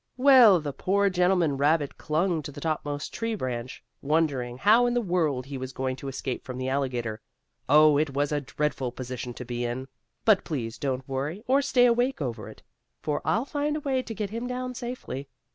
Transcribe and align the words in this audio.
Well, 0.17 0.59
the 0.59 0.73
poor 0.73 1.11
gentleman 1.11 1.57
rabbit 1.57 1.95
clung 1.95 2.41
to 2.41 2.51
the 2.51 2.59
topmost 2.59 3.13
tree 3.13 3.35
branch, 3.35 3.83
wondering 4.01 4.57
how 4.57 4.87
in 4.87 4.95
the 4.95 4.99
world 4.99 5.45
he 5.45 5.59
was 5.59 5.71
going 5.73 5.95
to 5.97 6.07
escape 6.07 6.43
from 6.43 6.57
the 6.57 6.69
alligator. 6.69 7.21
Oh, 7.69 7.99
it 7.99 8.09
was 8.09 8.31
a 8.31 8.41
dreadful 8.41 8.91
position 8.91 9.35
to 9.35 9.45
be 9.45 9.63
in! 9.63 9.87
But 10.25 10.43
please 10.43 10.79
don't 10.79 11.07
worry 11.07 11.43
or 11.45 11.61
stay 11.61 11.85
awake 11.85 12.19
over 12.19 12.49
it, 12.49 12.63
for 13.03 13.21
I'll 13.23 13.45
find 13.45 13.77
a 13.77 13.81
way 13.81 14.01
to 14.01 14.15
get 14.15 14.31
him 14.31 14.47
down 14.47 14.73
safely. 14.73 15.29